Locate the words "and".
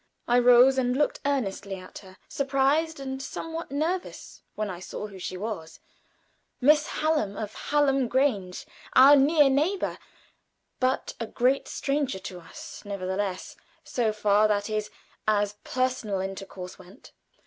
0.79-0.97, 2.99-3.21